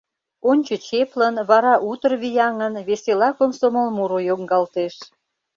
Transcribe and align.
Ончыч 0.49 0.83
эплын, 1.01 1.35
вара 1.49 1.73
утыр 1.89 2.13
вияҥын, 2.21 2.73
весела 2.87 3.29
комсомол 3.39 3.87
муро 3.97 4.19
йоҥгалтеш. 4.27 4.95